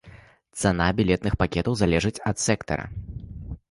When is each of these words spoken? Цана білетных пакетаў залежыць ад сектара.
Цана 0.61 0.87
білетных 1.01 1.37
пакетаў 1.43 1.73
залежыць 1.85 2.17
ад 2.33 2.37
сектара. 2.49 2.85